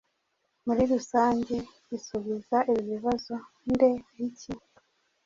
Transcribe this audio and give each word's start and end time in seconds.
Muri 0.65 0.81
rusange 0.91 1.55
gisubiza 1.87 2.57
ibi 2.69 2.83
bibazo: 2.91 3.33
nde?, 3.71 3.89
iki? 4.27 4.53